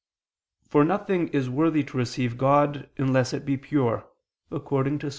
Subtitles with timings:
[0.67, 4.09] For nothing is worthy to receive God unless it be pure,
[4.49, 5.09] according to Ps.